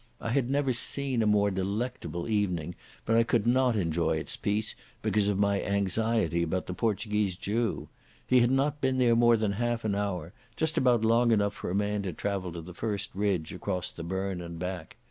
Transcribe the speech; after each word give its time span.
I 0.19 0.31
had 0.31 0.49
never 0.49 0.73
seen 0.73 1.21
a 1.21 1.27
more 1.27 1.51
delectable 1.51 2.27
evening, 2.27 2.73
but 3.05 3.15
I 3.15 3.21
could 3.21 3.45
not 3.45 3.75
enjoy 3.75 4.17
its 4.17 4.35
peace 4.35 4.73
because 5.03 5.27
of 5.27 5.39
my 5.39 5.61
anxiety 5.61 6.41
about 6.41 6.65
the 6.65 6.73
Portuguese 6.73 7.35
Jew. 7.35 7.87
He 8.25 8.39
had 8.39 8.49
not 8.49 8.81
been 8.81 8.97
there 8.97 9.15
more 9.15 9.37
than 9.37 9.51
half 9.51 9.85
an 9.85 9.93
hour, 9.93 10.33
just 10.55 10.75
about 10.75 11.05
long 11.05 11.31
enough 11.31 11.53
for 11.53 11.69
a 11.69 11.75
man 11.75 12.01
to 12.01 12.13
travel 12.13 12.51
to 12.53 12.61
the 12.61 12.73
first 12.73 13.11
ridge 13.13 13.53
across 13.53 13.91
the 13.91 14.01
burn 14.03 14.41
and 14.41 14.57
back. 14.57 14.95